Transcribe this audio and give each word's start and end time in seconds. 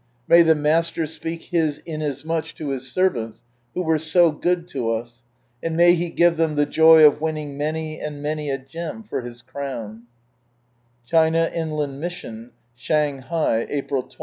May 0.27 0.41
the 0.41 0.55
Master 0.55 1.05
speak 1.05 1.43
His 1.51 1.77
Inasmuch 1.85 2.53
to 2.55 2.69
His 2.69 2.91
servants 2.91 3.43
who 3.75 3.83
were 3.83 3.99
so 3.99 4.31
good 4.31 4.67
to 4.69 4.89
us, 4.89 5.21
and 5.61 5.77
may 5.77 5.93
He 5.93 6.09
give 6.09 6.37
them 6.37 6.55
the 6.55 6.65
joy 6.65 7.05
of 7.05 7.21
winning 7.21 7.55
many 7.55 7.99
and 7.99 8.19
many 8.19 8.49
a 8.49 8.57
gem 8.57 9.03
for 9.03 9.21
His 9.21 9.43
Crown 9.43 10.05
■ 11.05 11.07
China 11.07 11.51
Inland 11.53 11.99
Mission, 12.01 12.49
Shanghai, 12.75 13.67
April 13.69 14.01
20. 14.01 14.15